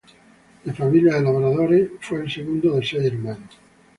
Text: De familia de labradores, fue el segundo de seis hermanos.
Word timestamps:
De 0.65 0.73
familia 0.73 1.13
de 1.13 1.21
labradores, 1.21 1.91
fue 1.99 2.21
el 2.21 2.31
segundo 2.31 2.73
de 2.75 2.83
seis 2.83 3.03
hermanos. 3.03 3.55